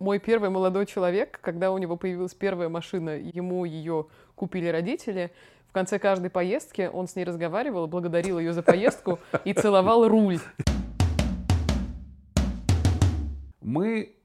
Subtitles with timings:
[0.00, 5.30] мой первый молодой человек, когда у него появилась первая машина, ему ее купили родители,
[5.68, 10.40] в конце каждой поездки он с ней разговаривал, благодарил ее за поездку и целовал руль.
[13.60, 14.16] Мы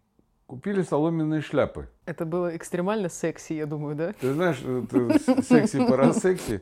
[0.47, 1.89] купили соломенные шляпы.
[2.05, 4.13] Это было экстремально секси, я думаю, да?
[4.13, 6.61] Ты знаешь, это секси пора секси.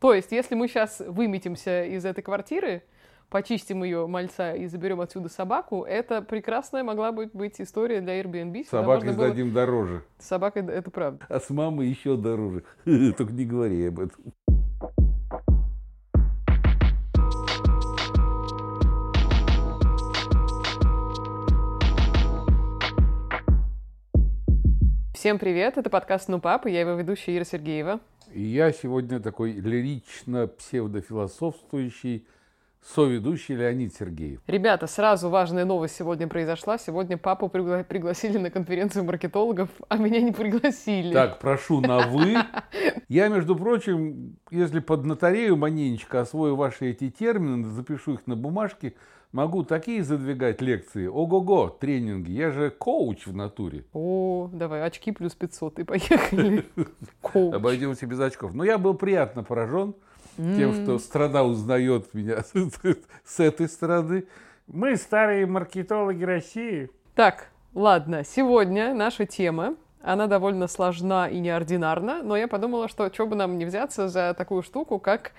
[0.00, 2.82] То есть, если мы сейчас выметимся из этой квартиры,
[3.28, 8.68] почистим ее мальца и заберем отсюда собаку, это прекрасная могла бы быть история для Airbnb.
[8.68, 9.62] Собакой сдадим было...
[9.62, 10.04] дороже.
[10.18, 11.26] Собака это правда.
[11.28, 12.62] А с мамой еще дороже.
[12.84, 14.32] Только не говори об этом.
[25.12, 27.98] Всем привет, это подкаст «Ну, папа», я его ведущая Ира Сергеева.
[28.32, 32.28] И я сегодня такой лирично-псевдофилософствующий
[32.82, 34.40] соведущий Леонид Сергеев.
[34.46, 36.78] Ребята, сразу важная новость сегодня произошла.
[36.78, 41.12] Сегодня папу пригла- пригласили на конференцию маркетологов, а меня не пригласили.
[41.12, 42.36] Так, прошу на «вы».
[43.08, 48.94] Я, между прочим, если поднаторею маненечко, освою ваши эти термины, запишу их на бумажке,
[49.32, 51.06] могу такие задвигать лекции.
[51.06, 52.30] Ого-го, тренинги.
[52.30, 53.84] Я же коуч в натуре.
[53.92, 56.64] О, давай, очки плюс 500 и поехали.
[57.34, 58.54] Обойдемся без очков.
[58.54, 59.94] Но я был приятно поражен
[60.36, 62.44] тем, что страна узнает меня
[63.24, 64.24] с этой стороны.
[64.66, 66.90] Мы старые маркетологи России.
[67.14, 73.26] Так, ладно, сегодня наша тема она довольно сложна и неординарна, но я подумала, что что
[73.26, 75.32] бы нам не взяться за такую штуку, как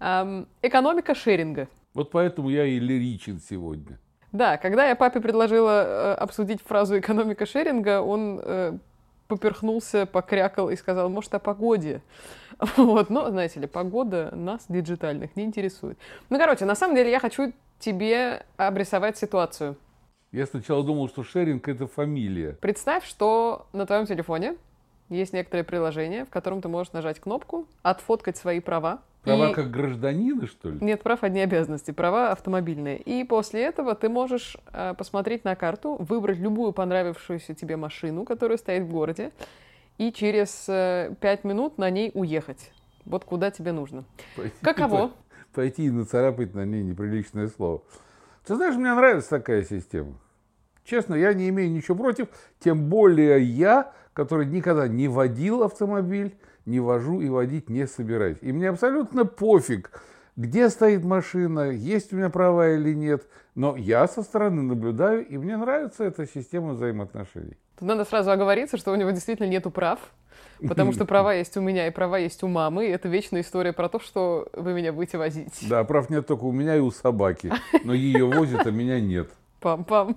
[0.00, 1.68] эм, экономика шеринга.
[1.94, 3.98] Вот поэтому я и лиричен сегодня.
[4.32, 8.78] Да, когда я папе предложила э, обсудить фразу экономика шеринга, он э,
[9.28, 12.02] поперхнулся, покрякал и сказал, может, о погоде.
[12.76, 15.98] Вот, но, знаете ли, погода нас, диджитальных, не интересует.
[16.28, 19.76] Ну, короче, на самом деле я хочу тебе обрисовать ситуацию.
[20.32, 22.52] Я сначала думал, что шеринг– это фамилия.
[22.60, 24.56] Представь, что на твоем телефоне
[25.08, 29.52] есть некоторое приложение, в котором ты можешь нажать кнопку, отфоткать свои права, Права и...
[29.52, 30.78] как гражданина, что ли?
[30.80, 32.96] Нет, прав одни обязанности, права автомобильные.
[32.98, 38.56] И после этого ты можешь э, посмотреть на карту, выбрать любую понравившуюся тебе машину, которая
[38.56, 39.30] стоит в городе,
[39.98, 42.72] и через э, пять минут на ней уехать.
[43.04, 44.04] Вот куда тебе нужно.
[44.36, 45.12] Пойти, Каково?
[45.52, 47.82] Пойти и нацарапать на ней неприличное слово.
[48.46, 50.14] Ты знаешь, мне нравится такая система.
[50.84, 52.28] Честно, я не имею ничего против,
[52.58, 56.36] тем более я, который никогда не водил автомобиль,
[56.66, 58.38] не вожу и водить не собираюсь.
[58.40, 59.90] И мне абсолютно пофиг,
[60.36, 63.26] где стоит машина, есть у меня права или нет.
[63.54, 67.56] Но я со стороны наблюдаю, и мне нравится эта система взаимоотношений.
[67.80, 69.98] Тут надо сразу оговориться, что у него действительно нету прав,
[70.68, 72.86] потому что права есть у меня и права есть у мамы.
[72.86, 75.58] И это вечная история про то, что вы меня будете возить.
[75.62, 77.50] Да, прав нет только у меня и у собаки.
[77.84, 79.30] Но ее возят, а меня нет.
[79.62, 80.14] Пам-пам.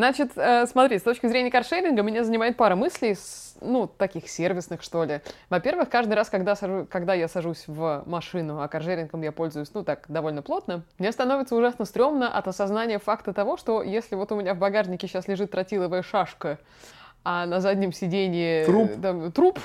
[0.00, 3.18] Значит, э, смотри, с точки зрения каршеринга меня занимает пара мыслей,
[3.60, 5.20] ну, таких сервисных, что ли.
[5.50, 9.84] Во-первых, каждый раз, когда, сажу, когда я сажусь в машину, а каршерингом я пользуюсь, ну,
[9.84, 14.36] так, довольно плотно, мне становится ужасно стрёмно от осознания факта того, что если вот у
[14.36, 16.56] меня в багажнике сейчас лежит тротиловая шашка,
[17.22, 18.64] а на заднем сиденье...
[18.64, 18.92] Труп.
[19.02, 19.60] Там, труп,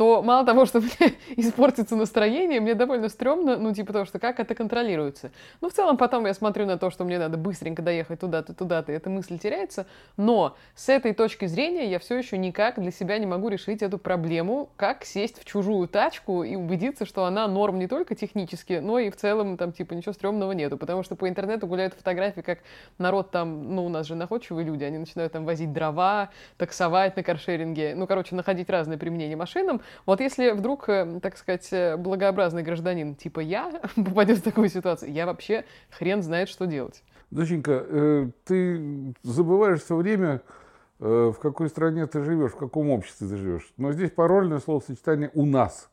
[0.00, 4.40] то мало того, что мне испортится настроение, мне довольно стрёмно, ну, типа того, что как
[4.40, 5.30] это контролируется.
[5.60, 8.92] Ну, в целом, потом я смотрю на то, что мне надо быстренько доехать туда-то, туда-то,
[8.92, 9.84] и эта мысль теряется.
[10.16, 13.98] Но с этой точки зрения я все еще никак для себя не могу решить эту
[13.98, 18.98] проблему, как сесть в чужую тачку и убедиться, что она норм не только технически, но
[18.98, 20.78] и в целом, там, типа, ничего стрёмного нету.
[20.78, 22.60] Потому что по интернету гуляют фотографии, как
[22.96, 27.22] народ там, ну, у нас же находчивые люди, они начинают там возить дрова, таксовать на
[27.22, 32.62] каршеринге, ну, короче, находить разные применения машинам, вот если вдруг, э, так сказать, э, благообразный
[32.62, 37.02] гражданин типа я попадет в такую ситуацию, я вообще хрен знает, что делать.
[37.30, 40.42] Доченька, э, ты забываешь все время,
[40.98, 43.72] в какой стране ты живешь, в каком обществе ты живешь.
[43.78, 45.88] Но здесь парольное словосочетание «у нас».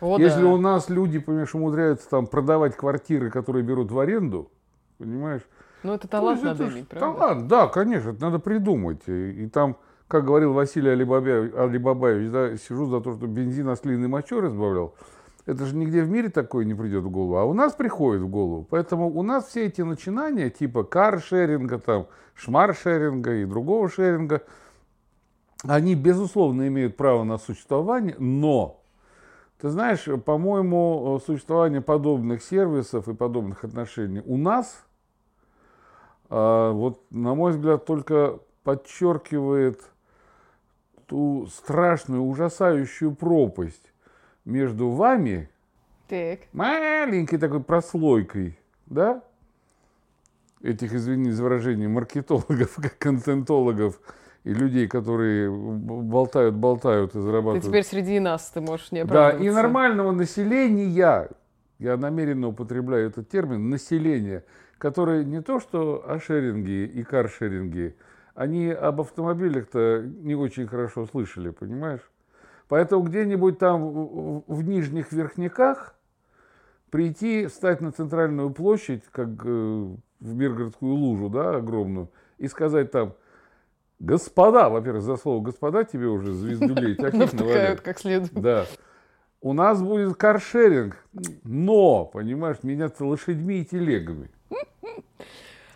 [0.00, 0.48] О, Если да.
[0.48, 4.50] у нас люди, понимаешь, умудряются там продавать квартиры, которые берут в аренду,
[4.98, 5.42] понимаешь?
[5.82, 7.18] Ну, это талант надо это иметь, правда?
[7.18, 9.02] Талант, да, конечно, это надо придумать.
[9.06, 9.76] И, и там
[10.08, 14.94] как говорил Василий Алибабаевич, да, сижу за то, что бензин ослиной мочой разбавлял.
[15.46, 17.36] Это же нигде в мире такое не придет в голову.
[17.36, 18.66] А у нас приходит в голову.
[18.68, 24.42] Поэтому у нас все эти начинания типа каршеринга, там, шмаршеринга и другого шеринга,
[25.66, 28.82] они, безусловно, имеют право на существование, но,
[29.58, 34.84] ты знаешь, по-моему, существование подобных сервисов и подобных отношений у нас,
[36.28, 39.80] а, вот, на мой взгляд, только подчеркивает
[41.06, 43.92] ту страшную, ужасающую пропасть
[44.44, 45.48] между вами,
[46.08, 46.40] так.
[46.52, 49.22] маленькой такой прослойкой, да,
[50.62, 54.00] этих, извини за выражение, маркетологов, контентологов
[54.44, 57.62] и людей, которые болтают, болтают и зарабатывают.
[57.62, 60.88] Ты теперь среди нас, ты можешь не Да, и нормального населения,
[61.78, 64.44] я намеренно употребляю этот термин, население,
[64.78, 67.94] которое не то что о шеринге и каршеринге,
[68.34, 72.10] они об автомобилях-то не очень хорошо слышали, понимаешь?
[72.68, 75.94] Поэтому где-нибудь там в, нижних верхниках
[76.90, 83.14] прийти, встать на центральную площадь, как э, в Миргородскую лужу, да, огромную, и сказать там,
[83.98, 87.80] господа, во-первых, за слово господа тебе уже звездюлей таких наваляют.
[87.82, 88.32] как следует.
[88.34, 88.66] Да.
[89.40, 90.96] У нас будет каршеринг,
[91.42, 94.30] но, понимаешь, меняться лошадьми и телегами.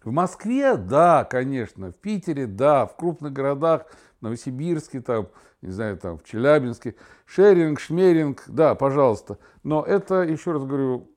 [0.05, 3.87] В Москве, да, конечно, в Питере, да, в крупных городах,
[4.19, 5.29] в Новосибирске, там,
[5.62, 6.95] не знаю, там, в Челябинске,
[7.27, 9.39] шеринг, шмеринг, да, пожалуйста.
[9.62, 11.09] Но это, еще раз говорю,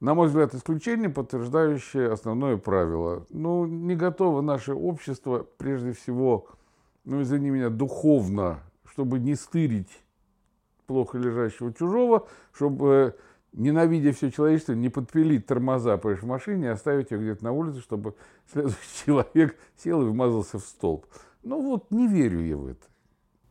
[0.00, 3.26] на мой взгляд, исключение, подтверждающее основное правило.
[3.30, 6.48] Ну, не готово наше общество, прежде всего,
[7.04, 10.02] ну, извини меня, духовно, чтобы не стырить
[10.86, 13.16] плохо лежащего чужого, чтобы,
[13.52, 18.14] ненавидя все человечество, не подпилить тормоза, понимаешь, в машине оставить ее где-то на улице, чтобы
[18.52, 21.06] следующий человек сел и вмазался в столб.
[21.42, 22.86] Ну вот, не верю я в это.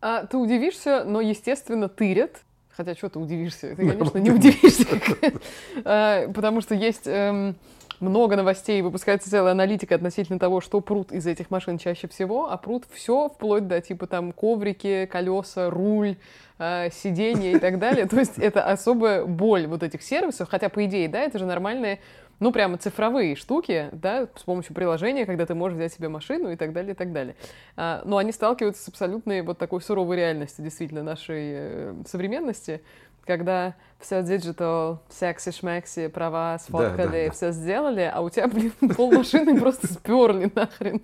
[0.01, 2.43] А, ты удивишься, но, естественно, тырят
[2.75, 3.75] Хотя, что ты удивишься?
[3.75, 4.87] Ты, конечно, не удивишься.
[5.83, 7.55] А, потому что есть эм,
[8.01, 12.57] много новостей, выпускается целая аналитика относительно того, что прут из этих машин чаще всего, а
[12.57, 16.17] прут все вплоть до типа там коврики, колеса, руль,
[16.59, 18.05] э, сиденья и так далее.
[18.07, 21.99] То есть это особая боль вот этих сервисов, хотя по идее, да, это же нормальные
[22.41, 26.55] ну, прямо цифровые штуки, да, с помощью приложения, когда ты можешь взять себе машину и
[26.55, 27.35] так далее, и так далее.
[27.77, 32.81] А, но они сталкиваются с абсолютной вот такой суровой реальностью, действительно, нашей э, современности,
[33.25, 37.31] когда все digital, секси-шмекси, права сфоткали, да, да, да.
[37.31, 41.01] все сделали, а у тебя, блин, пол машины просто сперли нахрен.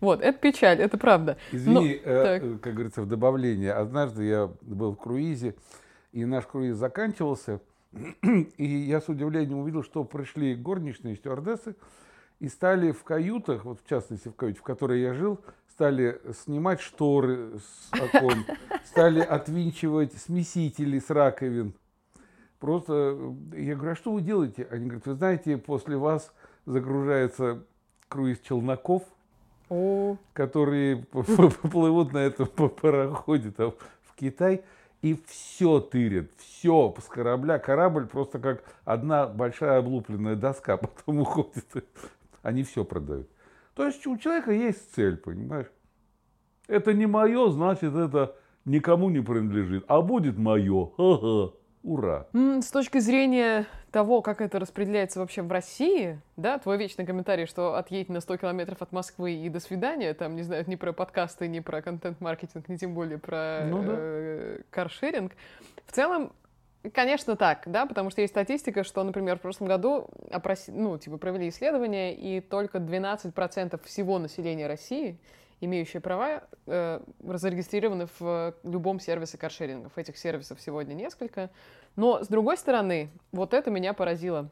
[0.00, 1.36] Вот, это печаль, это правда.
[1.52, 3.74] Извини, Но, э, как говорится, в добавление.
[3.74, 5.54] Однажды я был в круизе,
[6.12, 7.60] и наш круиз заканчивался,
[8.56, 11.76] и я с удивлением увидел, что пришли горничные стюардессы
[12.38, 15.38] и стали в каютах, вот в частности в каюте, в которой я жил,
[15.80, 18.44] стали снимать шторы с окон,
[18.84, 21.72] стали отвинчивать смесители с раковин.
[22.58, 23.16] Просто
[23.54, 24.68] я говорю, а что вы делаете?
[24.70, 26.34] Они говорят, вы знаете, после вас
[26.66, 27.64] загружается
[28.08, 29.04] круиз челноков,
[29.70, 30.18] О.
[30.34, 30.98] которые
[31.72, 33.72] плывут на этом пароходе там,
[34.02, 34.62] в Китай
[35.00, 37.58] и все тырит, все с корабля.
[37.58, 41.64] Корабль просто как одна большая облупленная доска, потом уходит.
[42.42, 43.30] Они все продают.
[43.80, 45.72] То есть у человека есть цель, понимаешь?
[46.68, 48.36] Это не мое, значит, это
[48.66, 49.86] никому не принадлежит.
[49.88, 50.90] А будет мое.
[50.98, 51.54] Ха-ха.
[51.82, 52.26] Ура!
[52.34, 57.74] С точки зрения того, как это распределяется вообще в России, да, твой вечный комментарий, что
[57.76, 61.48] отъедь на 100 километров от Москвы и до свидания, там, не знаю, ни про подкасты,
[61.48, 63.94] ни про контент-маркетинг, ни тем более про ну, да.
[63.96, 65.32] э, каршеринг.
[65.86, 66.32] В целом,
[66.94, 71.18] Конечно, так, да, потому что есть статистика, что, например, в прошлом году опроси, ну, типа,
[71.18, 75.18] провели исследование, и только 12% всего населения России
[75.60, 79.96] имеющие права, э, зарегистрированы в любом сервисе каршерингов.
[79.98, 81.50] Этих сервисов сегодня несколько.
[81.96, 84.50] Но, с другой стороны, вот это меня поразило.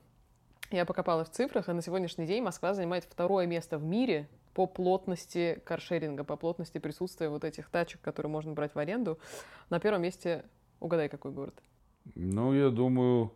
[0.71, 4.67] Я покопалась в цифрах, и на сегодняшний день Москва занимает второе место в мире по
[4.67, 9.19] плотности каршеринга, по плотности присутствия вот этих тачек, которые можно брать в аренду.
[9.71, 10.45] На первом месте,
[10.79, 11.55] угадай, какой город?
[12.15, 13.33] Ну, я думаю,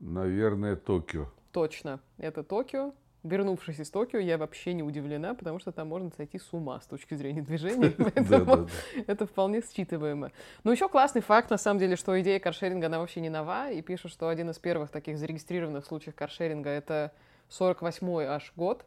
[0.00, 1.28] наверное, Токио.
[1.52, 2.92] Точно, это Токио
[3.24, 6.86] вернувшись из Токио, я вообще не удивлена, потому что там можно сойти с ума с
[6.86, 7.90] точки зрения движения.
[7.98, 8.68] Поэтому
[9.06, 10.30] это вполне считываемо.
[10.62, 13.70] Но еще классный факт, на самом деле, что идея каршеринга, она вообще не нова.
[13.70, 17.12] И пишут, что один из первых таких зарегистрированных случаев каршеринга это
[17.50, 18.84] 48-й аж год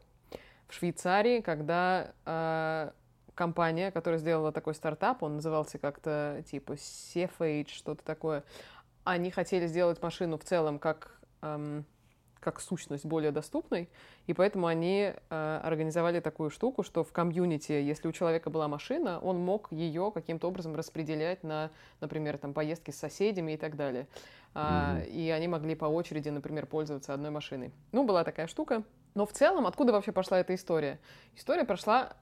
[0.68, 2.90] в Швейцарии, когда э,
[3.38, 8.42] компания, которая сделала такой стартап, он назывался как-то типа Sefage, что-то такое,
[9.04, 11.86] они хотели сделать машину в целом как эм,
[12.40, 13.88] как сущность более доступной,
[14.26, 19.20] и поэтому они э, организовали такую штуку, что в комьюнити, если у человека была машина,
[19.20, 24.06] он мог ее каким-то образом распределять на, например, там поездки с соседями и так далее.
[24.54, 25.08] Mm-hmm.
[25.10, 27.72] И они могли по очереди, например, пользоваться одной машиной.
[27.92, 28.82] Ну, была такая штука.
[29.14, 30.98] Но в целом, откуда вообще пошла эта история?
[31.36, 32.16] История прошла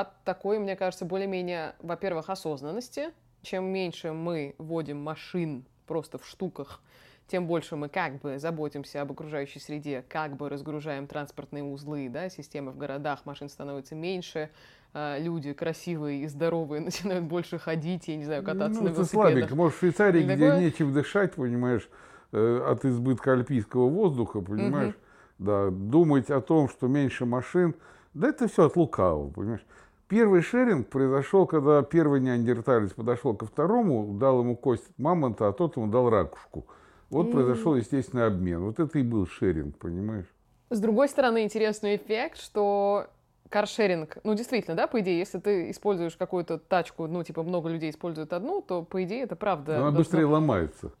[0.00, 3.10] от такой, мне кажется, более-менее, во-первых, осознанности.
[3.42, 6.80] Чем меньше мы водим машин просто в штуках,
[7.26, 12.28] тем больше мы как бы заботимся об окружающей среде, как бы разгружаем транспортные узлы, да,
[12.30, 14.50] системы в городах, машин становится меньше,
[14.94, 19.30] а, люди красивые и здоровые начинают больше ходить, я не знаю, кататься ну, на велосипедах.
[19.30, 19.54] слабенько.
[19.56, 20.60] Может, в Швейцарии, где такое...
[20.60, 21.88] нечем дышать, понимаешь,
[22.32, 25.02] э, от избытка альпийского воздуха, понимаешь, угу.
[25.38, 27.76] Да, думать о том, что меньше машин,
[28.12, 29.64] да это все от лукавого, понимаешь?
[30.08, 35.76] Первый шеринг произошел, когда первый неандерталец подошел ко второму, дал ему кость мамонта, а тот
[35.76, 36.66] ему дал ракушку.
[37.10, 37.32] Вот mm-hmm.
[37.32, 38.60] произошел естественный обмен.
[38.64, 40.26] Вот это и был шеринг, понимаешь?
[40.70, 43.06] С другой стороны, интересный эффект, что
[43.50, 47.90] каршеринг, ну, действительно, да, по идее, если ты используешь какую-то тачку, ну, типа, много людей
[47.90, 49.72] используют одну, то, по идее, это правда.
[49.72, 49.98] Но она должно...
[49.98, 50.92] быстрее ломается.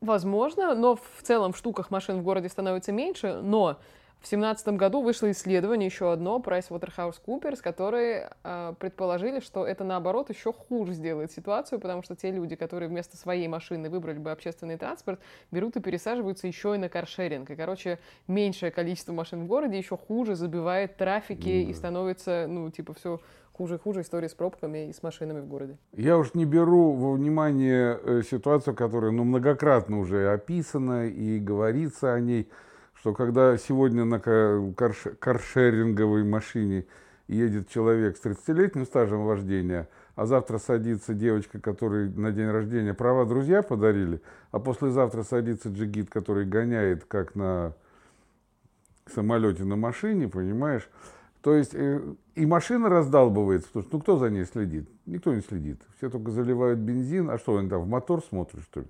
[0.00, 3.78] Возможно, но в целом в штуках машин в городе становится меньше, но
[4.18, 10.52] в 2017 году вышло исследование, еще одно, PricewaterhouseCoopers, которые э, предположили, что это, наоборот, еще
[10.52, 15.20] хуже сделает ситуацию, потому что те люди, которые вместо своей машины выбрали бы общественный транспорт,
[15.52, 17.48] берут и пересаживаются еще и на каршеринг.
[17.50, 21.70] И, короче, меньшее количество машин в городе еще хуже забивает трафики mm.
[21.70, 23.20] и становится, ну, типа, все
[23.52, 25.78] хуже и хуже история с пробками и с машинами в городе.
[25.92, 32.12] Я уж не беру во внимание э, ситуацию, которая, ну, многократно уже описана и говорится
[32.12, 32.48] о ней–
[33.00, 36.86] что когда сегодня на карш, каршеринговой машине
[37.28, 43.24] едет человек с 30-летним стажем вождения, а завтра садится девочка, которой на день рождения права
[43.24, 47.74] друзья подарили, а послезавтра садится джигит, который гоняет как на
[49.06, 50.88] самолете на машине, понимаешь?
[51.40, 52.00] То есть э,
[52.34, 54.88] и машина раздалбывается, потому что ну кто за ней следит?
[55.06, 55.80] Никто не следит.
[55.98, 58.86] Все только заливают бензин, а что они там в мотор смотрят, что ли?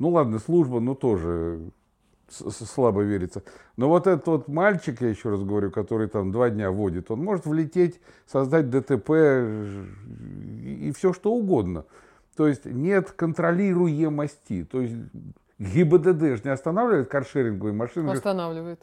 [0.00, 1.60] Ну ладно, служба, ну тоже
[2.28, 3.42] слабо верится.
[3.76, 7.22] Но вот этот вот мальчик, я еще раз говорю, который там два дня водит, он
[7.22, 9.10] может влететь, создать ДТП
[10.62, 11.84] и все что угодно.
[12.36, 14.64] То есть нет контролируемости.
[14.64, 14.94] То есть
[15.58, 18.10] ГИБДД же не останавливает каршеринговые машины.
[18.10, 18.82] Останавливает.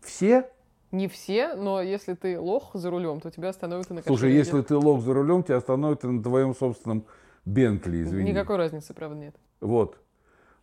[0.00, 0.48] Все?
[0.90, 4.60] Не все, но если ты лох за рулем, то тебя остановят и на Слушай, если
[4.60, 7.04] ты лох за рулем, тебя остановят и на твоем собственном
[7.44, 8.32] Бентли, извини.
[8.32, 9.34] Никакой разницы, правда, нет.
[9.60, 9.98] Вот.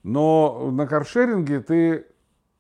[0.04, 2.06] Но на каршеринге ты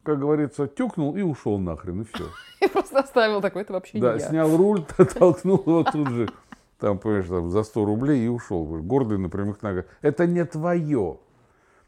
[0.07, 2.29] как говорится, тюкнул и ушел нахрен, и все.
[2.61, 4.85] И просто оставил такой, это вообще Да, снял руль,
[5.19, 6.29] толкнул его тут же,
[6.79, 8.63] там, понимаешь, там, за 100 рублей и ушел.
[8.65, 9.83] Гордый на прямых ногах.
[10.01, 11.17] Это не твое.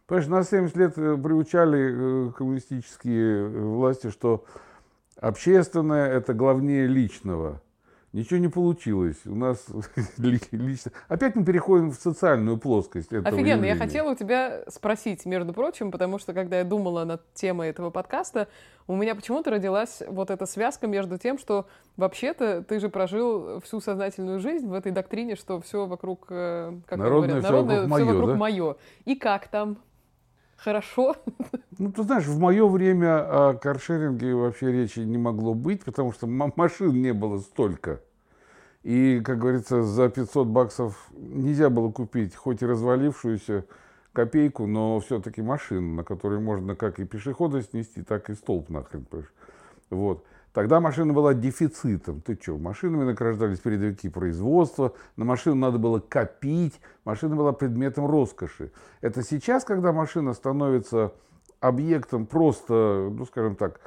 [0.06, 4.44] Понимаешь, на 70 лет э, приучали э, коммунистические э, власти, что
[5.22, 7.62] общественное– это главнее личного.
[8.12, 9.18] Ничего не получилось.
[9.26, 9.68] У нас
[10.18, 10.92] лично...
[11.08, 13.66] Опять мы переходим в социальную плоскость этого Офигенно.
[13.66, 13.74] Явления.
[13.74, 17.92] Я хотела у тебя спросить, между прочим, потому что, когда я думала над темой этого
[17.92, 18.48] подкаста,
[18.88, 23.80] у меня почему-то родилась вот эта связка между тем, что вообще-то ты же прожил всю
[23.80, 27.98] сознательную жизнь в этой доктрине, что все вокруг, э, как народное, говорят, народное, все вокруг,
[27.98, 28.36] все мое, вокруг да?
[28.38, 28.76] мое.
[29.06, 29.78] И как там?
[30.64, 31.16] Хорошо?
[31.78, 36.28] Ну, ты знаешь, в мое время о каршеринге вообще речи не могло быть, потому что
[36.28, 38.02] машин не было столько.
[38.84, 43.66] И, как говорится, за 500 баксов нельзя было купить хоть и развалившуюся
[44.12, 49.06] копейку, но все-таки машину, на которой можно как и пешехода снести, так и столб нахрен.
[49.90, 50.26] Вот.
[50.54, 52.22] Тогда машина была дефицитом.
[52.22, 58.72] Ты что, машинами награждались передовики производства, на машину надо было копить, машина была предметом роскоши.
[59.02, 61.14] Это сейчас, когда машина становится
[61.60, 63.80] объектом просто, ну скажем так,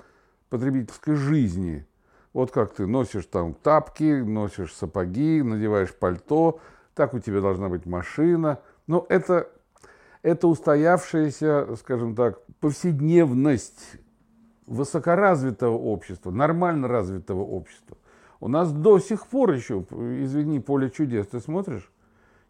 [0.51, 1.87] потребительской жизни,
[2.33, 6.61] вот как ты носишь там тапки, носишь сапоги, надеваешь пальто,
[6.95, 8.61] так у тебя должна быть машина.
[8.87, 9.49] Но это,
[10.23, 13.97] это устоявшаяся, скажем так, повседневность
[14.73, 17.97] высокоразвитого общества, нормально развитого общества.
[18.41, 21.91] У нас до сих пор еще, извини, поле чудес, ты смотришь?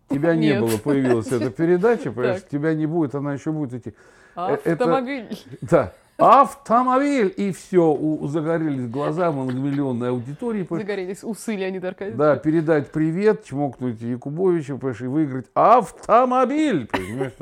[0.08, 3.94] Тебя не было, появилась эта передача, понимаешь, тебя не будет, она еще будет идти.
[4.34, 5.26] Автомобиль.
[5.60, 5.92] Это, да.
[6.18, 7.34] Автомобиль!
[7.36, 10.66] И все, у, загорелись глаза многомиллионной аудитории.
[10.70, 12.18] Загорелись усы Леонида Аркадьевича.
[12.18, 16.86] Да, передать привет, чмокнуть Якубовича, понимаешь, и выиграть автомобиль!
[16.86, 17.32] Понимаешь,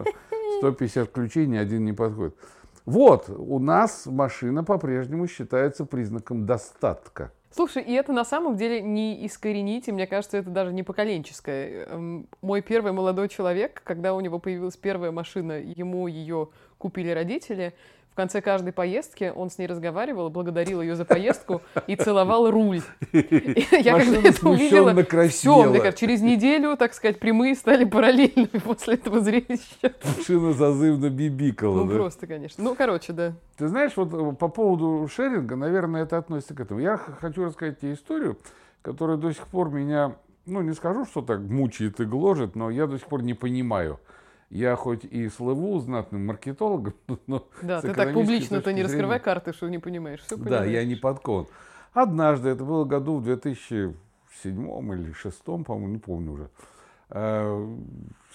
[0.61, 2.35] 150 ключей, ни один не подходит.
[2.91, 7.31] Вот, у нас машина по-прежнему считается признаком достатка.
[7.53, 11.87] Слушай, и это на самом деле не искоренить, и мне кажется, это даже не поколенческое.
[11.87, 17.75] Эм, мой первый молодой человек, когда у него появилась первая машина, ему ее купили родители,
[18.21, 22.83] конце каждой поездки он с ней разговаривал, благодарил ее за поездку и целовал руль.
[23.12, 24.93] Я когда это увидела,
[25.29, 29.95] все, мне кажется, через неделю, так сказать, прямые стали параллельными после этого зрелища.
[30.19, 32.62] Машина зазывно бибикала, Ну, просто, конечно.
[32.62, 33.33] Ну, короче, да.
[33.57, 36.81] Ты знаешь, вот э, по поводу шеринга, наверное, это относится к этому.
[36.81, 38.37] Я хочу рассказать тебе историю,
[38.83, 42.87] которая до сих пор меня, ну, не скажу, что так мучает и гложет, но я
[42.87, 43.99] до сих пор не понимаю–
[44.50, 46.95] я хоть и слыву знатным маркетологом,
[47.26, 50.21] но Да, ты так публично-то не раскрывай карты, что не понимаешь.
[50.21, 51.47] Все да, я не подкован.
[51.92, 53.95] Однажды, это было году в 2007
[54.45, 56.50] или 2006, по-моему, не помню уже,
[57.11, 57.76] э,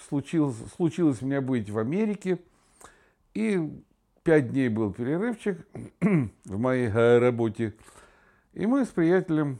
[0.08, 2.38] случилось, случилось мне быть в Америке,
[3.32, 3.70] и
[4.22, 5.66] пять дней был перерывчик
[6.00, 7.74] в моей работе.
[8.52, 9.58] И мы с приятелем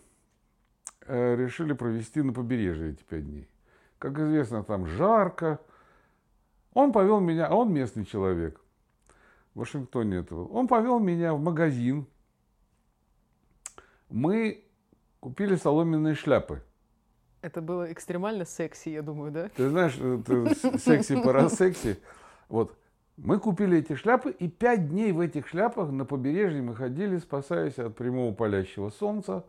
[1.06, 3.48] э, решили провести на побережье эти пять дней.
[3.98, 5.60] Как известно, там жарко.
[6.76, 8.60] Он повел меня, а он местный человек.
[9.54, 10.50] В Вашингтоне это был.
[10.52, 12.06] Он повел меня в магазин.
[14.10, 14.62] Мы
[15.20, 16.62] купили соломенные шляпы.
[17.40, 19.48] Это было экстремально секси, я думаю, да?
[19.56, 21.98] Ты знаешь, это секси пора секси.
[22.50, 22.76] Вот.
[23.16, 27.78] Мы купили эти шляпы, и пять дней в этих шляпах на побережье мы ходили, спасаясь
[27.78, 29.46] от прямого палящего солнца.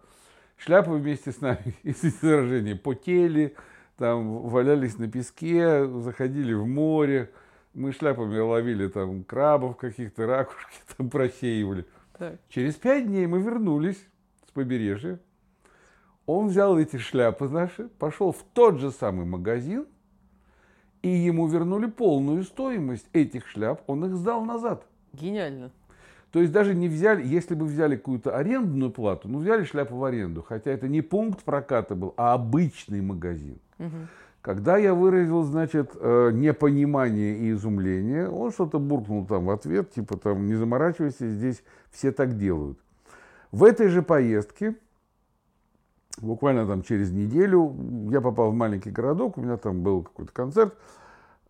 [0.56, 3.54] Шляпы вместе с нами, извините выражение, потели,
[3.98, 7.32] там валялись на песке, заходили в море.
[7.74, 11.86] Мы шляпами ловили там крабов каких-то, ракушки там просеивали.
[12.18, 12.40] Так.
[12.50, 14.04] Через пять дней мы вернулись
[14.48, 15.20] с побережья.
[16.26, 19.86] Он взял эти шляпы наши, пошел в тот же самый магазин,
[21.02, 24.86] и ему вернули полную стоимость этих шляп, он их сдал назад.
[25.14, 25.72] Гениально.
[26.32, 30.04] То есть даже не взяли, если бы взяли какую-то арендную плату, ну взяли шляпу в
[30.04, 33.60] аренду, хотя это не пункт проката был, а обычный магазин.
[33.80, 34.08] Угу.
[34.42, 40.18] Когда я выразил, значит, э, непонимание и изумление, он что-то буркнул там в ответ, типа
[40.18, 42.80] там, не заморачивайся, здесь все так делают.
[43.52, 44.76] В этой же поездке,
[46.22, 47.76] буквально там через неделю,
[48.10, 50.76] я попал в маленький городок, у меня там был какой-то концерт.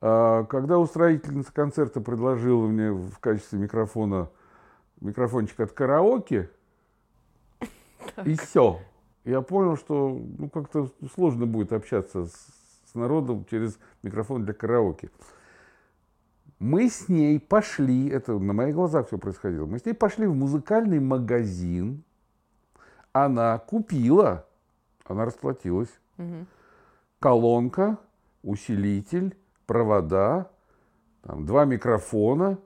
[0.02, 4.30] А, когда устроительница концерта предложила мне в качестве микрофона
[5.02, 6.50] микрофончик от караоке,
[8.26, 8.80] и все.
[9.28, 12.58] Я понял, что ну, как-то сложно будет общаться с
[12.88, 15.10] с народом через микрофон для караоке.
[16.60, 20.34] Мы с ней пошли, это на моих глазах все происходило, мы с ней пошли в
[20.34, 22.04] музыкальный магазин,
[23.12, 24.48] она купила,
[25.06, 26.46] она расплатилась, угу.
[27.20, 27.98] колонка,
[28.42, 30.50] усилитель, провода,
[31.22, 32.58] там, два микрофона.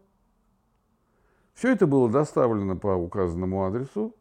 [1.54, 4.16] Все это было доставлено по указанному адресу.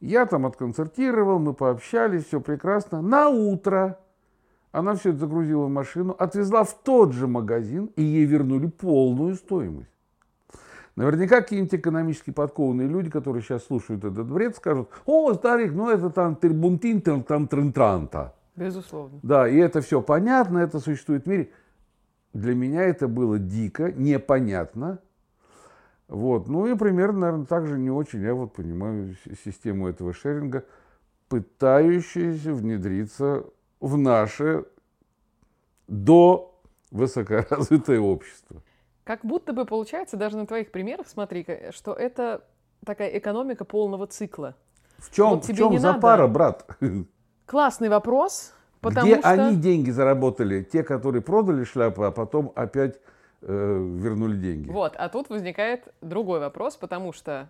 [0.00, 3.02] Я там отконцертировал, мы пообщались, все прекрасно.
[3.02, 3.98] На утро
[4.72, 9.34] она все это загрузила в машину, отвезла в тот же магазин, и ей вернули полную
[9.34, 9.90] стоимость.
[10.96, 16.10] Наверняка какие-нибудь экономически подкованные люди, которые сейчас слушают этот бред, скажут, о, старик, ну это
[16.10, 18.34] там тербунтин, там трентранта.
[18.56, 19.18] Безусловно.
[19.22, 21.50] Да, и это все понятно, это существует в мире.
[22.32, 24.98] Для меня это было дико, непонятно.
[26.10, 26.48] Вот.
[26.48, 30.64] Ну и примерно, наверное, так же не очень я вот понимаю систему этого шеринга,
[31.28, 33.44] пытающуюся внедриться
[33.78, 34.64] в наше
[35.86, 38.60] до высокоразвитое общество.
[39.04, 42.44] Как будто бы получается, даже на твоих примерах, смотри, что это
[42.84, 44.56] такая экономика полного цикла.
[44.98, 46.32] В чем, вот в чем запара, надо...
[46.32, 46.78] брат?
[47.46, 48.52] Классный вопрос.
[48.80, 49.30] Потому Где что...
[49.30, 50.62] они деньги заработали?
[50.64, 52.98] Те, которые продали шляпы, а потом опять
[53.42, 54.70] вернули деньги.
[54.70, 57.48] Вот, а тут возникает другой вопрос, потому что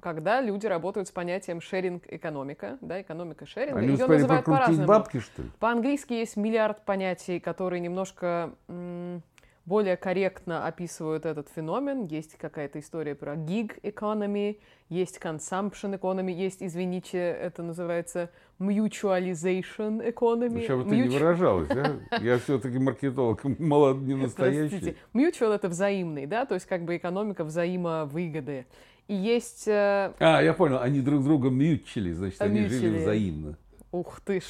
[0.00, 3.78] когда люди работают с понятием шеринг-экономика, да, экономика шеринга.
[3.78, 4.86] Они Ее называют по-разному.
[4.86, 5.50] бабки, что ли?
[5.58, 8.52] По-английски есть миллиард понятий, которые немножко
[9.66, 12.06] более корректно описывают этот феномен.
[12.06, 20.60] Есть какая-то история про gig economy, есть consumption economy, есть, извините, это называется mutualization economy.
[20.60, 21.96] Сейчас вот ты не выражалась, да?
[22.20, 24.78] Я все-таки маркетолог, молод, не настоящий.
[24.78, 24.96] Простите.
[25.12, 28.66] Mutual— это взаимный, да, то есть как бы экономика взаимовыгоды.
[29.08, 29.68] И есть...
[29.68, 30.14] Э...
[30.18, 32.78] А, я понял, они друг друга мьючили, значит, они мьючили.
[32.78, 33.58] жили взаимно.
[33.92, 34.44] Ух ты ж.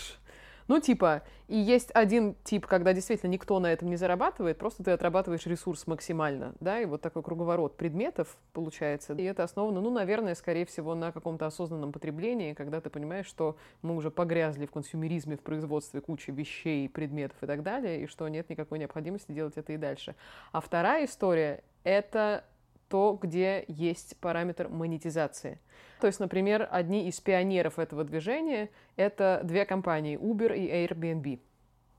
[0.68, 4.90] Ну, типа, и есть один тип, когда действительно никто на этом не зарабатывает, просто ты
[4.90, 9.14] отрабатываешь ресурс максимально, да, и вот такой круговорот предметов получается.
[9.14, 13.56] И это основано, ну, наверное, скорее всего, на каком-то осознанном потреблении, когда ты понимаешь, что
[13.82, 18.26] мы уже погрязли в консюмеризме, в производстве кучи вещей, предметов и так далее, и что
[18.28, 20.16] нет никакой необходимости делать это и дальше.
[20.50, 22.44] А вторая история— это
[22.88, 25.58] то, где есть параметр монетизации.
[26.00, 31.40] То есть, например, одни из пионеров этого движения— это две компании Uber и Airbnb.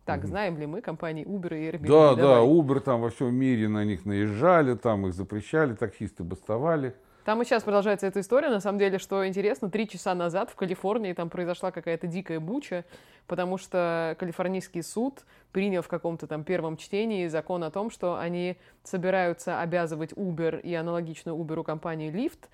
[0.05, 0.27] Так, угу.
[0.27, 1.87] знаем ли мы компании Uber и Airbnb?
[1.87, 2.35] Да, Давай.
[2.35, 6.95] да, Uber там во всем мире на них наезжали, там их запрещали, таксисты бастовали.
[7.27, 8.47] Там и сейчас продолжается эта история.
[8.47, 12.85] На самом деле, что интересно, три часа назад в Калифорнии там произошла какая-то дикая буча,
[13.27, 18.55] потому что Калифорнийский суд принял в каком-то там первом чтении закон о том, что они
[18.81, 22.47] собираются обязывать Uber и аналогичную Uber компанию Lyft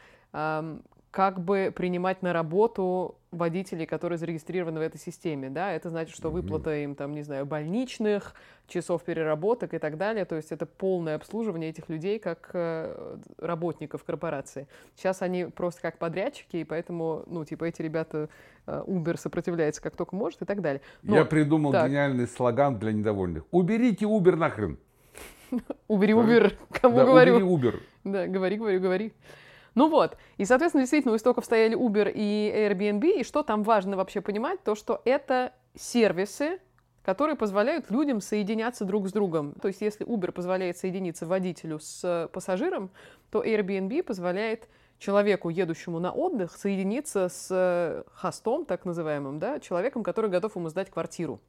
[1.14, 6.32] как бы принимать на работу водителей, которые зарегистрированы в этой системе, да, это значит, что
[6.32, 8.34] выплата им, там, не знаю, больничных,
[8.68, 14.04] часов переработок и так далее, то есть это полное обслуживание этих людей как э, работников
[14.04, 14.68] корпорации.
[14.96, 18.30] Сейчас они просто как подрядчики, и поэтому, ну, типа, эти ребята,
[18.66, 20.82] э, Uber сопротивляется как только может и так далее.
[21.04, 21.90] Но, Я придумал так.
[21.90, 23.44] гениальный слоган для недовольных.
[23.52, 24.80] Уберите Uber нахрен!
[25.88, 27.36] Убери, Убер, кому говорю.
[27.36, 27.80] убери Uber.
[28.04, 29.14] Да, говори, говори, говори.
[29.76, 33.98] Ну вот, и, соответственно, действительно, у истоков стояли Uber и Airbnb, и что там важно
[33.98, 36.60] вообще понимать, то, что это сервисы,
[37.04, 39.54] которые позволяют людям соединяться друг с другом.
[39.62, 42.92] То есть, если Uber позволяет соединиться водителю с пассажиром,
[43.32, 50.30] то Airbnb позволяет человеку, едущему на отдых, соединиться с хостом, так называемым, да, человеком, который
[50.30, 51.42] готов ему сдать квартиру.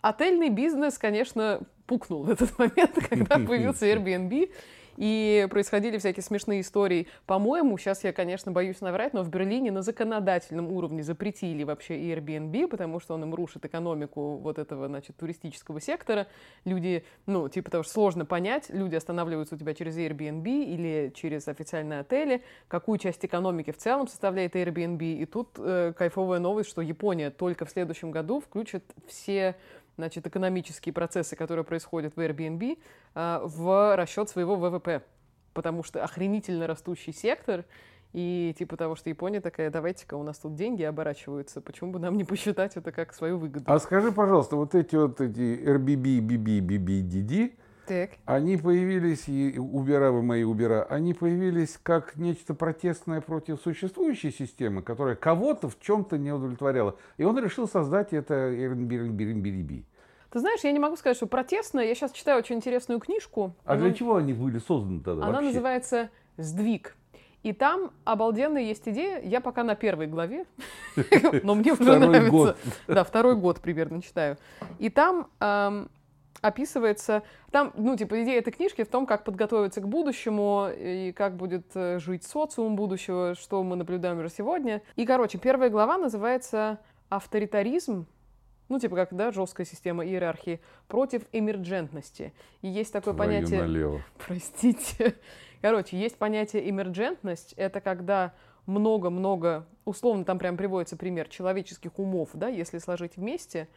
[0.00, 4.50] Отельный бизнес, конечно, пукнул в этот момент, когда появился Airbnb,
[4.98, 7.06] и происходили всякие смешные истории.
[7.24, 12.66] По-моему, сейчас я, конечно, боюсь наврать, но в Берлине на законодательном уровне запретили вообще Airbnb,
[12.66, 16.26] потому что он им рушит экономику вот этого, значит, туристического сектора.
[16.64, 21.46] Люди, ну, типа того, что сложно понять, люди останавливаются у тебя через Airbnb или через
[21.46, 25.00] официальные отели, какую часть экономики в целом составляет Airbnb.
[25.00, 29.54] И тут э, кайфовая новость, что Япония только в следующем году включит все
[29.98, 32.78] значит, экономические процессы, которые происходят в Airbnb,
[33.14, 35.02] а, в расчет своего ВВП.
[35.52, 37.64] Потому что охренительно растущий сектор,
[38.12, 42.16] и типа того, что Япония такая, давайте-ка у нас тут деньги оборачиваются, почему бы нам
[42.16, 43.64] не посчитать это как свою выгоду?
[43.66, 47.52] А скажи, пожалуйста, вот эти вот эти RBB, BB, BB, DD,
[47.88, 48.10] Так.
[48.26, 54.82] они появились, и убера вы мои убера, они появились как нечто протестное против существующей системы,
[54.82, 56.96] которая кого-то в чем-то не удовлетворяла.
[57.16, 59.84] И он решил создать это Airbnb.
[60.30, 61.80] Ты знаешь, я не могу сказать, что протестно.
[61.80, 63.54] Я сейчас читаю очень интересную книжку.
[63.64, 65.46] А Она- для чего они были созданы тогда Она вообще?
[65.46, 66.94] называется «Сдвиг».
[67.44, 69.20] И там обалденная есть идея.
[69.22, 70.44] Я пока на первой главе,
[71.44, 72.56] но мне уже нравится.
[72.88, 74.36] Да, второй год примерно читаю.
[74.80, 75.88] И там ам,
[76.40, 81.36] описывается, там, ну, типа, идея этой книжки в том, как подготовиться к будущему и как
[81.36, 84.82] будет э, жить социум будущего, что мы наблюдаем уже сегодня.
[84.96, 88.06] И, короче, первая глава называется «Авторитаризм
[88.68, 92.34] ну, типа как, да, жесткая система иерархии, против эмерджентности.
[92.60, 93.62] И есть такое Твою понятие...
[93.62, 94.02] налево.
[94.26, 95.14] Простите.
[95.62, 97.54] Короче, есть понятие эмерджентность.
[97.54, 98.34] Это когда
[98.66, 103.68] много-много, условно там прям приводится пример человеческих умов, да, если сложить вместе,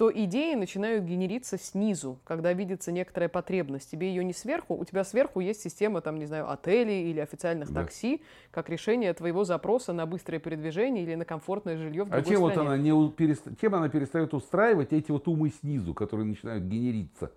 [0.00, 3.90] то идеи начинают генериться снизу, когда видится некоторая потребность.
[3.90, 7.70] Тебе ее не сверху, у тебя сверху есть система, там, не знаю, отелей или официальных
[7.70, 7.82] Да.
[7.82, 12.30] такси, как решение твоего запроса на быстрое передвижение или на комфортное жилье в А другой
[12.32, 12.68] чем вот стране.
[12.70, 17.30] она не перест- чем она перестает устраивать эти вот умы снизу, которые начинают генериться?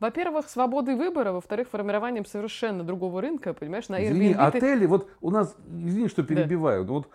[0.00, 5.08] Во-первых, свободой выбора, во-вторых, формированием совершенно другого рынка, понимаешь, на Извини, Airbnb ты- отели, вот
[5.20, 5.54] у нас,
[5.86, 7.08] извини, что перебиваю, но вот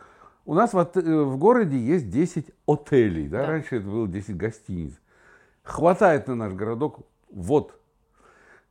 [0.48, 3.42] у нас в, э, в городе есть 10 отелей, да?
[3.42, 3.48] Да.
[3.48, 4.94] раньше это было 10 гостиниц.
[5.62, 7.78] Хватает на наш городок, вот,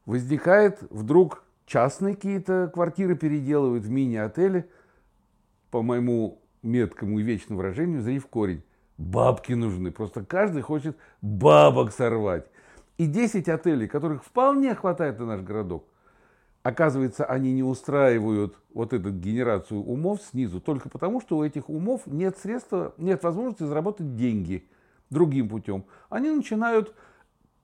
[0.06, 4.70] возникает вдруг частные какие-то квартиры переделывают в мини-отели,
[5.70, 8.62] по моему меткому и вечному выражению, зри в корень.
[8.96, 12.46] Бабки нужны, просто каждый хочет бабок сорвать.
[12.96, 15.86] И 10 отелей, которых вполне хватает на наш городок,
[16.66, 22.02] Оказывается, они не устраивают вот эту генерацию умов снизу только потому, что у этих умов
[22.06, 24.68] нет средства, нет возможности заработать деньги
[25.08, 25.84] другим путем.
[26.08, 26.92] Они начинают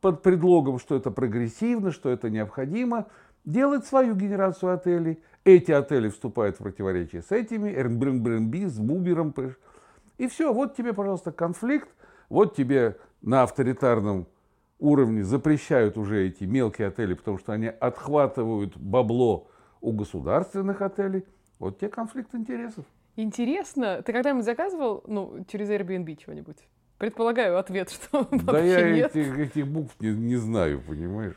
[0.00, 3.08] под предлогом, что это прогрессивно, что это необходимо,
[3.44, 5.18] делать свою генерацию отелей.
[5.42, 9.34] Эти отели вступают в противоречие с этими, Airbnb, с Бубером.
[10.18, 11.88] И все, вот тебе, пожалуйста, конфликт,
[12.28, 14.28] вот тебе на авторитарном
[14.82, 19.48] уровне запрещают уже эти мелкие отели, потому что они отхватывают бабло
[19.80, 21.24] у государственных отелей.
[21.58, 22.84] Вот тебе конфликт интересов.
[23.16, 26.56] Интересно, ты когда-нибудь заказывал, ну, через Airbnb чего-нибудь?
[26.98, 29.16] Предполагаю ответ, что Да вообще я нет.
[29.16, 31.36] этих, этих букв не, не знаю, понимаешь?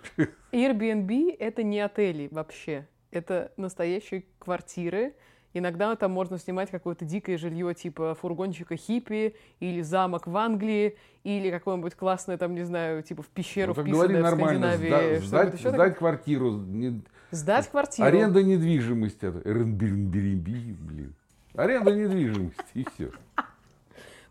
[0.52, 2.88] Airbnb— это не отели вообще.
[3.12, 5.14] Это настоящие квартиры.
[5.58, 11.50] Иногда там можно снимать какое-то дикое жилье типа фургончика хиппи или замок в Англии или
[11.50, 14.72] какое-нибудь классное там, не знаю, типа в пещеру Ну, так вписанное в нормально.
[14.74, 15.18] Скандинавии.
[15.20, 16.52] Сда- Сдать, еще сдать квартиру.
[16.52, 17.02] не-?
[17.32, 18.06] Сдать квартиру.
[18.06, 19.26] Аренда недвижимости.
[19.26, 21.14] Airbnb, блин.
[21.56, 23.12] Аренда недвижимости, и все.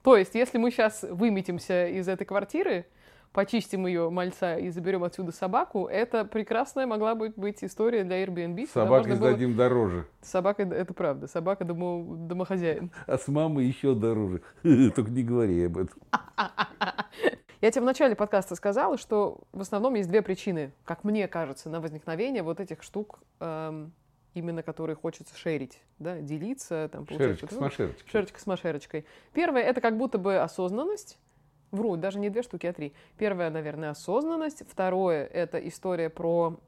[0.03, 2.85] То есть, если мы сейчас выметимся из этой квартиры,
[3.35, 8.67] почистим ее мальца и заберем отсюда собаку, это прекрасная могла быть, быть история для Airbnb.
[8.73, 10.07] Собакой можно было- сдадим дороже.
[10.23, 12.93] Собака, это правда, собака домо- домохозяин.
[13.07, 14.41] А с мамой еще дороже.
[14.63, 16.01] Только не говори об этом.
[17.61, 21.69] Я тебе в начале подкаста сказала, что в основном есть две причины, как мне кажется,
[21.69, 23.93] на возникновение вот этих штук, эм,
[24.35, 28.09] именно которые хочется шерить, да, делиться, там, Шерочка с машерочкой.
[28.11, 29.07] Шерочка с машерочкой.
[29.33, 31.19] Первое— это как будто бы осознанность.
[31.75, 32.93] Вру, даже не две штуки, а три.
[33.19, 34.63] Первое, наверное, осознанность.
[34.69, 36.59] Второе— это история про,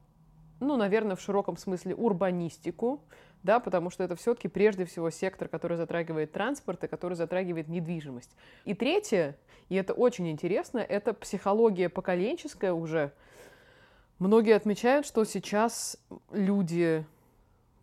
[0.60, 3.00] ну, наверное, в широком смысле урбанистику,
[3.42, 8.36] да, потому что это все-таки прежде всего сектор, который затрагивает транспорт и который затрагивает недвижимость.
[8.64, 9.36] И третье,
[9.68, 13.12] и это очень интересно, это психология поколенческая уже,
[14.18, 15.98] Многие отмечают, что сейчас
[16.32, 17.04] люди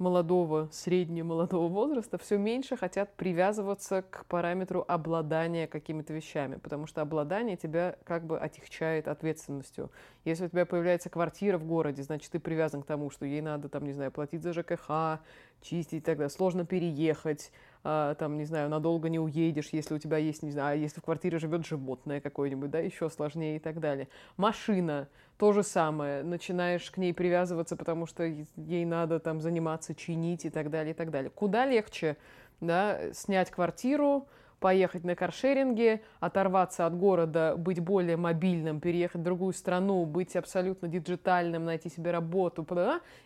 [0.04, 7.02] молодого, среднего молодого возраста все меньше хотят привязываться к параметру обладания какими-то вещами, потому что
[7.02, 9.90] обладание тебя как бы отягчает ответственностью.
[10.26, 13.70] Если у тебя появляется квартира в городе, значит, ты привязан к тому, что ей надо,
[13.70, 15.22] там, не знаю, платить за ЖКХ,
[15.64, 16.30] чистить далее.
[16.30, 17.52] Сложно переехать,
[17.84, 21.00] а, там, не знаю, надолго не уедешь, если у тебя есть, не знаю, а если
[21.00, 24.08] в квартире живет животное какое-нибудь, да, еще сложнее и так далее.
[24.38, 30.46] Машина, то же самое, начинаешь к ней привязываться, потому что ей надо там заниматься, чинить
[30.46, 31.32] и так далее, и так далее.
[31.32, 32.18] Куда легче,
[32.62, 34.28] да, снять квартиру,
[34.64, 40.88] поехать на каршеринге, оторваться от города, быть более мобильным, переехать в другую страну, быть абсолютно
[40.88, 42.66] диджитальным, найти себе работу.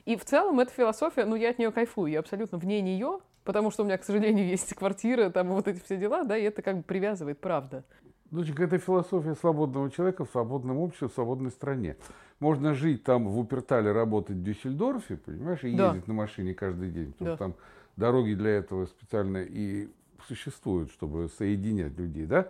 [0.06, 3.69] И в целом эта философия, ну, я от нее кайфую, я абсолютно вне нее, потому
[3.69, 6.63] что у меня, к сожалению, есть квартира, там вот эти все дела, да, и это
[6.63, 7.84] как бы привязывает, правда.
[8.32, 11.97] Доченька, это философия свободного человека в свободном обществе, в свободной стране.
[12.39, 15.89] Можно жить там в Упертале, работать в Дюссельдорфе, понимаешь, и да.
[15.89, 17.36] ездить на машине каждый день, потому да.
[17.36, 17.56] что там
[17.95, 19.88] дороги для этого специально и
[20.28, 22.48] существуют, чтобы соединять людей, да.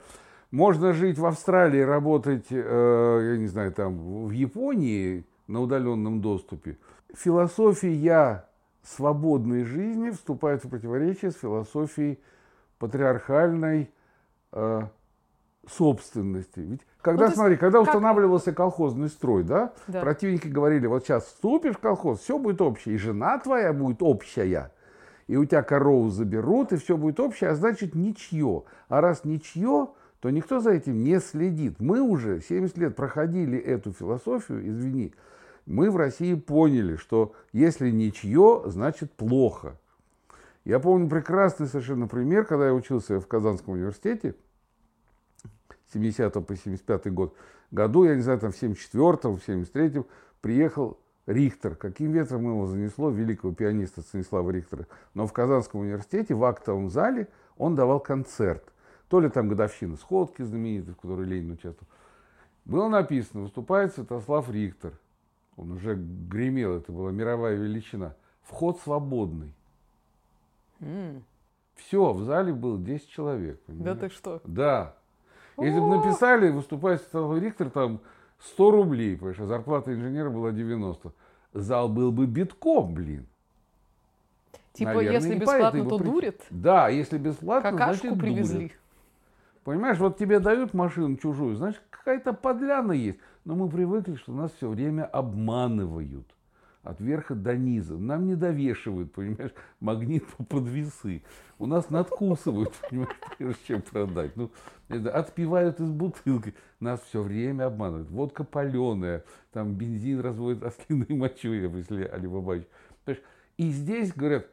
[0.51, 6.77] Можно жить в Австралии, работать, э, я не знаю, там в Японии на удаленном доступе.
[7.13, 8.45] Философия
[8.83, 12.19] свободной жизни вступает в противоречие с философией
[12.79, 13.91] патриархальной
[14.53, 14.81] э,
[15.69, 16.59] собственности.
[16.61, 17.87] Ведь когда, ну, смотри, когда как...
[17.87, 22.95] устанавливался колхозный строй, да, да, противники говорили, вот сейчас вступишь в колхоз, все будет общее,
[22.95, 24.71] и жена твоя будет общая,
[25.27, 28.63] и у тебя корову заберут, и все будет общее, а значит ничье.
[28.87, 31.79] А раз ничье, то никто за этим не следит.
[31.79, 35.13] Мы уже 70 лет проходили эту философию, извини,
[35.65, 39.77] мы в России поняли, что если ничье, значит плохо.
[40.63, 44.35] Я помню прекрасный совершенно пример, когда я учился в Казанском университете,
[45.93, 47.35] 70 по 75 год
[47.71, 50.05] году, я не знаю, там в 74-м, в 73-м,
[50.41, 51.75] приехал Рихтер.
[51.75, 54.87] Каким ветром его занесло, великого пианиста Станислава Рихтера.
[55.13, 58.63] Но в Казанском университете, в актовом зале, он давал концерт.
[59.09, 61.87] То ли там годовщина сходки знаменитой, в которой Ленин участвовал.
[62.65, 64.93] Было написано, выступает Святослав Рихтер.
[65.57, 68.15] Он уже гремел, это была мировая величина.
[68.43, 69.53] Вход свободный.
[70.79, 71.21] Mm.
[71.75, 73.59] Все, в зале было 10 человек.
[73.61, 73.99] Понимаешь?
[73.99, 74.41] Да ты что?
[74.45, 74.95] Да.
[75.57, 77.99] Если бы написали, выступает Святослав Рихтер, там
[78.39, 81.11] 100 рублей, понимаешь, а зарплата инженера была 90.
[81.53, 83.25] Зал был бы битком, блин.
[84.73, 86.05] Типа, Наверное, если бесплатно, то при...
[86.05, 86.41] дурит?
[86.51, 88.57] Да, если бесплатно, Какашку значит привезли.
[88.57, 88.79] Дурит.
[89.63, 93.19] Понимаешь, вот тебе дают машину чужую, значит, какая-то подляна есть.
[93.43, 96.27] Но мы привыкли, что нас все время обманывают
[96.87, 97.97] от верха до низа.
[97.97, 101.21] Нам не довешивают, понимаешь, магнит под весы.
[101.59, 104.35] У нас надкусывают, понимаешь, прежде чем продать.
[104.35, 104.51] Ну,
[104.87, 106.53] это, отпивают из бутылки.
[106.79, 108.09] Нас все время обманывают.
[108.09, 112.67] Водка паленая, там бензин разводит ослиной мочой, если Алибабаевич.
[113.57, 114.47] И здесь говорят,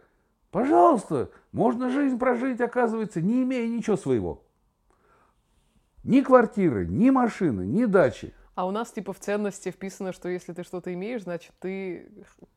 [0.50, 4.42] пожалуйста, можно жизнь прожить, оказывается, не имея ничего своего.
[6.02, 8.34] Ни квартиры, ни машины, ни дачи.
[8.54, 12.08] А у нас типа в ценности вписано, что если ты что-то имеешь, значит ты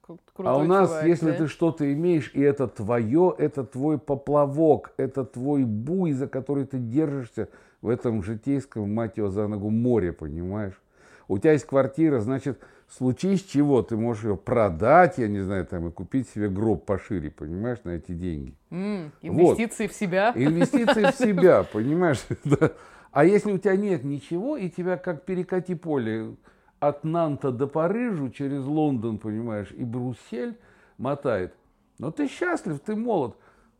[0.02, 1.38] крутой А у нас, чувак, если да?
[1.38, 6.78] ты что-то имеешь, и это твое, это твой поплавок, это твой буй, за который ты
[6.78, 7.50] держишься
[7.82, 10.80] в этом житейском, мать его, за ногу море, понимаешь?
[11.28, 15.88] У тебя есть квартира, значит, случись чего, ты можешь ее продать, я не знаю, там,
[15.88, 18.54] и купить себе гроб пошире, понимаешь, на эти деньги.
[18.70, 19.94] Mm, инвестиции вот.
[19.94, 20.32] в себя.
[20.36, 22.24] Инвестиции в себя, понимаешь?
[23.18, 26.36] А если у тебя нет ничего, и тебя как перекати поле
[26.80, 30.56] от Нанта до Парижа, через Лондон, понимаешь, и Брюссель
[31.00, 31.56] мотает,
[31.98, 33.36] но ты счастлив, ты молод.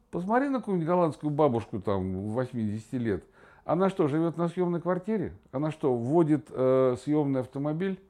[0.10, 3.24] Посмотри на какую-нибудь голландскую бабушку там 80 лет.
[3.64, 5.34] Она что, живет на съемной квартире?
[5.52, 8.02] Она что, вводит э, съемный автомобиль?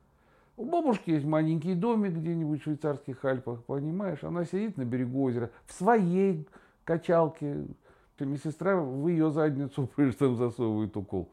[0.55, 4.23] У бабушки есть маленький домик где-нибудь в швейцарских Альпах, понимаешь?
[4.23, 6.47] Она сидит на берегу озера в своей
[6.85, 7.65] качалке,
[8.25, 11.31] медсестра в ее задницу там засовывает укол.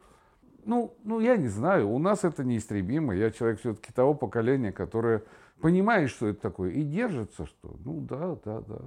[0.65, 3.13] Ну, ну, я не знаю, у нас это неистребимо.
[3.13, 5.23] Я человек все-таки того поколения, которое
[5.61, 8.79] понимает, что это такое, и держится, что, ну, да, да, да.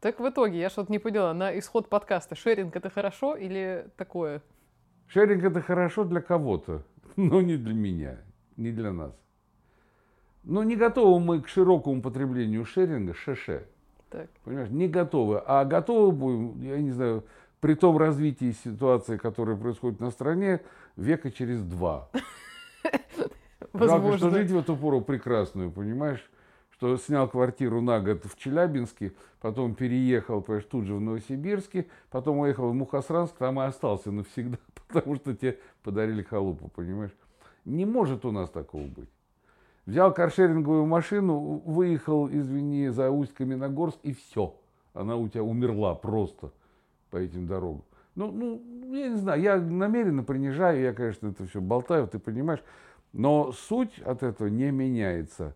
[0.00, 4.42] Так в итоге, я что-то не поняла, на исход подкаста, шеринг это хорошо или такое?
[5.06, 6.84] Шеринг это хорошо для кого-то,
[7.16, 8.18] но не для меня,
[8.56, 9.12] не для нас.
[10.44, 13.68] Но не готовы мы к широкому потреблению шеринга, шеше.
[14.10, 14.28] Так.
[14.44, 15.40] Понимаешь, не готовы.
[15.46, 17.24] А готовы будем, я не знаю,
[17.62, 20.62] при том развитии ситуации, которая происходит на стране,
[20.96, 22.08] века через два.
[23.72, 24.18] Возможно.
[24.18, 26.28] что жить в эту пору прекрасную, понимаешь?
[26.70, 32.40] Что снял квартиру на год в Челябинске, потом переехал, понимаешь, тут же в Новосибирске, потом
[32.40, 37.12] уехал в Мухосранск, там и остался навсегда, потому что тебе подарили халупу, понимаешь?
[37.64, 39.10] Не может у нас такого быть.
[39.86, 44.56] Взял каршеринговую машину, выехал, извини, за Усть-Каменогорск, и все.
[44.94, 46.50] Она у тебя умерла просто
[47.12, 47.84] по этим дорогам.
[48.14, 48.62] Ну, ну,
[48.94, 52.62] я не знаю, я намеренно принижаю, я, конечно, это все болтаю, ты понимаешь,
[53.12, 55.54] но суть от этого не меняется.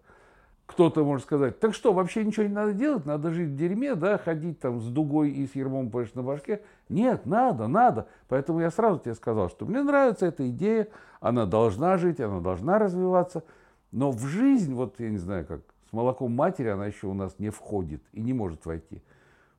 [0.67, 4.19] Кто-то может сказать, так что, вообще ничего не надо делать, надо жить в дерьме, да,
[4.19, 6.61] ходить там с дугой и с ермом, понимаешь, на башке.
[6.89, 8.09] Нет, надо, надо.
[8.29, 10.89] Поэтому я сразу тебе сказал, что мне нравится эта идея,
[11.21, 13.45] она должна жить, она должна развиваться.
[13.93, 17.39] Но в жизнь, вот я не знаю как, с молоком матери она еще у нас
[17.39, 19.03] не входит и не может войти.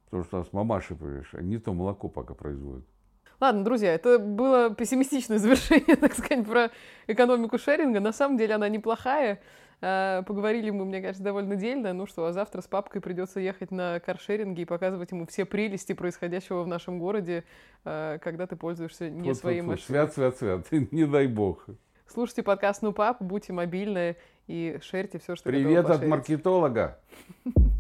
[0.10, 2.86] Потому что у нас мамаши, понимаешь, не то молоко пока производят.
[3.40, 6.72] Ладно, друзья, это было пессимистичное завершение, так сказать, про
[7.08, 8.00] экономику шеринга.
[8.00, 9.40] На самом деле она неплохая.
[9.80, 11.94] А, поговорили мы, мне кажется, довольно дельно.
[11.94, 15.94] Ну что, а завтра с папкой придется ехать на каршеринге и показывать ему все прелести
[15.94, 17.44] происходящего в нашем городе,
[17.86, 20.10] а, когда ты пользуешься не вот, своей вот, машиной.
[20.10, 20.72] Свят, свят, свят.
[20.92, 21.66] Не дай бог.
[22.08, 24.16] Слушайте подкаст «Ну, пап», будьте мобильны
[24.48, 27.00] и шерьте все, что Привет от маркетолога.